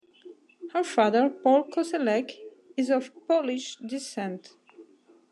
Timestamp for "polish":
3.27-3.75